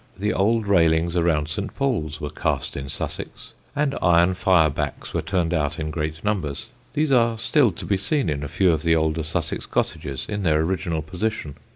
[0.17, 1.75] The old railings around St.
[1.75, 6.65] Paul's were cast in Sussex; and iron fire backs were turned out in great numbers.
[6.95, 10.41] These are still to be seen in a few of the older Sussex cottages in
[10.41, 11.55] their original position.